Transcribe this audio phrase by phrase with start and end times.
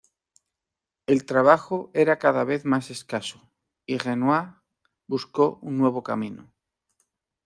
[1.05, 3.47] El trabajo era cada vez más escaso,
[3.85, 4.53] y Renoir
[5.05, 6.51] buscó un nuevo camino.